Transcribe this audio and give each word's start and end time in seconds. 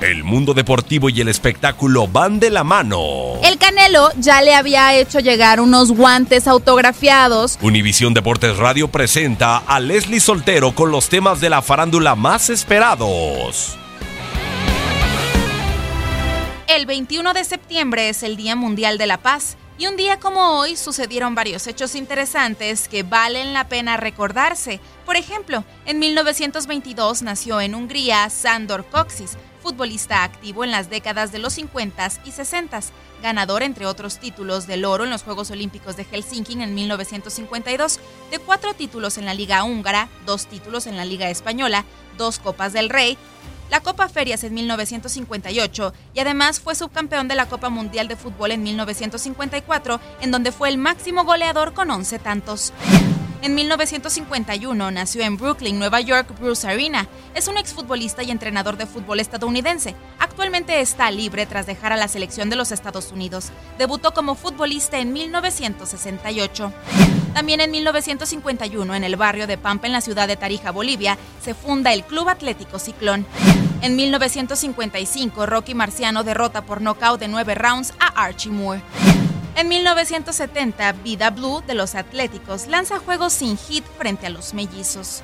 El 0.00 0.22
mundo 0.22 0.54
deportivo 0.54 1.08
y 1.10 1.20
el 1.20 1.28
espectáculo 1.28 2.06
van 2.06 2.38
de 2.38 2.50
la 2.50 2.62
mano. 2.62 3.40
El 3.42 3.58
Canelo 3.58 4.10
ya 4.16 4.40
le 4.42 4.54
había 4.54 4.94
hecho 4.94 5.18
llegar 5.18 5.60
unos 5.60 5.90
guantes 5.90 6.46
autografiados. 6.46 7.58
Univisión 7.62 8.14
Deportes 8.14 8.56
Radio 8.56 8.88
presenta 8.88 9.58
a 9.58 9.80
Leslie 9.80 10.20
Soltero 10.20 10.72
con 10.72 10.92
los 10.92 11.08
temas 11.08 11.40
de 11.40 11.50
la 11.50 11.62
farándula 11.62 12.14
más 12.14 12.48
esperados. 12.48 13.76
El 16.68 16.86
21 16.86 17.34
de 17.34 17.42
septiembre 17.42 18.08
es 18.08 18.22
el 18.22 18.36
Día 18.36 18.54
Mundial 18.54 18.98
de 18.98 19.06
la 19.06 19.18
Paz. 19.18 19.56
Y 19.80 19.86
un 19.86 19.96
día 19.96 20.18
como 20.18 20.58
hoy 20.58 20.74
sucedieron 20.74 21.36
varios 21.36 21.68
hechos 21.68 21.94
interesantes 21.94 22.88
que 22.88 23.04
valen 23.04 23.52
la 23.52 23.68
pena 23.68 23.96
recordarse. 23.96 24.80
Por 25.06 25.14
ejemplo, 25.14 25.62
en 25.86 26.00
1922 26.00 27.22
nació 27.22 27.60
en 27.60 27.76
Hungría 27.76 28.28
Sándor 28.28 28.86
Kocsis, 28.86 29.36
futbolista 29.62 30.24
activo 30.24 30.64
en 30.64 30.72
las 30.72 30.90
décadas 30.90 31.30
de 31.30 31.38
los 31.38 31.52
50 31.52 32.08
y 32.24 32.32
60, 32.32 32.80
ganador 33.22 33.62
entre 33.62 33.86
otros 33.86 34.18
títulos 34.18 34.66
del 34.66 34.84
oro 34.84 35.04
en 35.04 35.10
los 35.10 35.22
Juegos 35.22 35.52
Olímpicos 35.52 35.96
de 35.96 36.02
Helsinki 36.02 36.60
en 36.60 36.74
1952, 36.74 38.00
de 38.32 38.38
cuatro 38.40 38.74
títulos 38.74 39.16
en 39.16 39.26
la 39.26 39.34
Liga 39.34 39.62
Húngara, 39.62 40.08
dos 40.26 40.46
títulos 40.46 40.88
en 40.88 40.96
la 40.96 41.04
Liga 41.04 41.30
Española, 41.30 41.84
dos 42.16 42.40
Copas 42.40 42.72
del 42.72 42.88
Rey, 42.88 43.16
la 43.70 43.80
Copa 43.80 44.08
Ferias 44.08 44.44
en 44.44 44.54
1958 44.54 45.92
y 46.14 46.20
además 46.20 46.60
fue 46.60 46.74
subcampeón 46.74 47.28
de 47.28 47.34
la 47.34 47.46
Copa 47.46 47.68
Mundial 47.68 48.08
de 48.08 48.16
Fútbol 48.16 48.52
en 48.52 48.62
1954, 48.62 50.00
en 50.20 50.30
donde 50.30 50.52
fue 50.52 50.68
el 50.68 50.78
máximo 50.78 51.24
goleador 51.24 51.74
con 51.74 51.90
11 51.90 52.18
tantos. 52.18 52.72
En 53.40 53.54
1951 53.54 54.90
nació 54.90 55.22
en 55.22 55.36
Brooklyn, 55.36 55.78
Nueva 55.78 56.00
York, 56.00 56.28
Bruce 56.40 56.66
Arena. 56.66 57.06
Es 57.34 57.46
un 57.46 57.56
exfutbolista 57.56 58.24
y 58.24 58.32
entrenador 58.32 58.76
de 58.76 58.86
fútbol 58.86 59.20
estadounidense. 59.20 59.94
Actualmente 60.18 60.80
está 60.80 61.10
libre 61.12 61.46
tras 61.46 61.66
dejar 61.66 61.92
a 61.92 61.96
la 61.96 62.08
selección 62.08 62.50
de 62.50 62.56
los 62.56 62.72
Estados 62.72 63.12
Unidos. 63.12 63.50
Debutó 63.78 64.12
como 64.12 64.34
futbolista 64.34 64.98
en 64.98 65.12
1968. 65.12 66.72
También 67.38 67.60
en 67.60 67.70
1951, 67.70 68.96
en 68.96 69.04
el 69.04 69.14
barrio 69.14 69.46
de 69.46 69.56
Pampa, 69.56 69.86
en 69.86 69.92
la 69.92 70.00
ciudad 70.00 70.26
de 70.26 70.34
Tarija, 70.34 70.72
Bolivia, 70.72 71.16
se 71.40 71.54
funda 71.54 71.92
el 71.92 72.02
Club 72.02 72.28
Atlético 72.28 72.80
Ciclón. 72.80 73.24
En 73.80 73.94
1955, 73.94 75.46
Rocky 75.46 75.72
Marciano 75.72 76.24
derrota 76.24 76.62
por 76.62 76.82
nocaut 76.82 77.20
de 77.20 77.28
nueve 77.28 77.54
rounds 77.54 77.94
a 78.00 78.24
Archie 78.24 78.50
Moore. 78.50 78.82
En 79.54 79.68
1970, 79.68 80.90
Vida 81.04 81.30
Blue 81.30 81.62
de 81.64 81.74
los 81.74 81.94
Atléticos 81.94 82.66
lanza 82.66 82.98
juegos 82.98 83.34
sin 83.34 83.56
hit 83.56 83.84
frente 83.96 84.26
a 84.26 84.30
los 84.30 84.52
mellizos. 84.52 85.22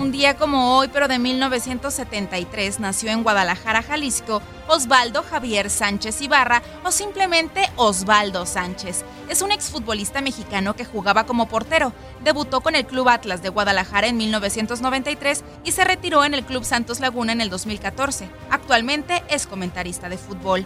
Un 0.00 0.12
día 0.12 0.34
como 0.34 0.78
hoy, 0.78 0.88
pero 0.90 1.08
de 1.08 1.18
1973, 1.18 2.80
nació 2.80 3.10
en 3.10 3.22
Guadalajara, 3.22 3.82
Jalisco, 3.82 4.40
Osvaldo 4.66 5.22
Javier 5.22 5.68
Sánchez 5.68 6.22
Ibarra 6.22 6.62
o 6.82 6.90
simplemente 6.90 7.68
Osvaldo 7.76 8.46
Sánchez. 8.46 9.04
Es 9.28 9.42
un 9.42 9.52
exfutbolista 9.52 10.22
mexicano 10.22 10.74
que 10.74 10.86
jugaba 10.86 11.26
como 11.26 11.48
portero. 11.48 11.92
Debutó 12.24 12.62
con 12.62 12.76
el 12.76 12.86
Club 12.86 13.10
Atlas 13.10 13.42
de 13.42 13.50
Guadalajara 13.50 14.06
en 14.06 14.16
1993 14.16 15.44
y 15.64 15.72
se 15.72 15.84
retiró 15.84 16.24
en 16.24 16.32
el 16.32 16.44
Club 16.44 16.64
Santos 16.64 17.00
Laguna 17.00 17.32
en 17.32 17.42
el 17.42 17.50
2014. 17.50 18.30
Actualmente 18.50 19.22
es 19.28 19.46
comentarista 19.46 20.08
de 20.08 20.16
fútbol. 20.16 20.64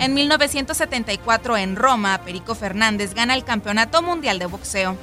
En 0.00 0.12
1974 0.12 1.56
en 1.56 1.76
Roma, 1.76 2.20
Perico 2.24 2.56
Fernández 2.56 3.14
gana 3.14 3.36
el 3.36 3.44
Campeonato 3.44 4.02
Mundial 4.02 4.40
de 4.40 4.46
Boxeo. 4.46 4.98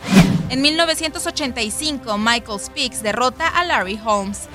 En 0.50 0.64
1985, 0.64 2.18
Michael 2.18 2.60
Speaks 2.60 3.04
derrota 3.04 3.48
a 3.48 3.64
Larry 3.64 4.00
Holmes. 4.04 4.50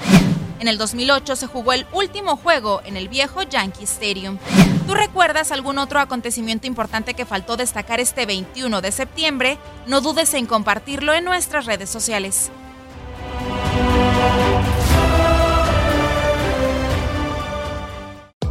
En 0.59 0.67
el 0.67 0.77
2008 0.77 1.37
se 1.37 1.47
jugó 1.47 1.73
el 1.73 1.87
último 1.93 2.37
juego 2.37 2.83
en 2.85 2.97
el 2.97 3.09
viejo 3.09 3.43
Yankee 3.43 3.85
Stadium. 3.85 4.39
¿Tú 4.89 4.95
recuerdas 4.95 5.53
algún 5.53 5.79
otro 5.79 6.01
acontecimiento 6.01 6.67
importante 6.67 7.15
que 7.15 7.25
faltó 7.25 7.57
destacar 7.57 8.01
este 8.01 8.27
21 8.27 8.81
de 8.81 8.91
septiembre? 8.91 9.57
No 9.87 10.01
dudes 10.01 10.35
en 10.35 10.47
compartirlo 10.47 11.15
en 11.15 11.25
nuestras 11.25 11.65
redes 11.65 11.91
sociales. 11.91 12.51